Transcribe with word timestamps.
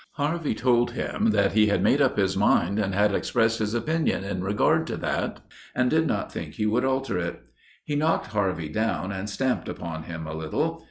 Harvey 0.13 0.55
told 0.55 0.93
him 0.93 1.29
that 1.29 1.51
he 1.51 1.67
had 1.67 1.83
made 1.83 2.01
up 2.01 2.17
his 2.17 2.35
mind 2.35 2.79
and 2.79 2.95
had 2.95 3.13
expressed 3.13 3.59
his 3.59 3.75
opinion 3.75 4.23
in 4.23 4.43
regard 4.43 4.87
to 4.87 4.97
that, 4.97 5.41
and 5.75 5.91
did 5.91 6.07
not 6.07 6.31
think 6.31 6.55
he 6.55 6.65
would 6.65 6.83
alter 6.83 7.19
it. 7.19 7.41
He 7.85 7.95
knocked 7.95 8.25
Harvey 8.33 8.69
down 8.69 9.11
and 9.11 9.29
stamped 9.29 9.69
upon 9.69 10.05
him 10.05 10.25
a 10.25 10.33
little. 10.33 10.79